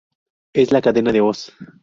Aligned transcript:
Es 0.53 0.71
la 0.71 0.81
cadena 0.81 1.11
de 1.11 1.21
Oz. 1.21 1.53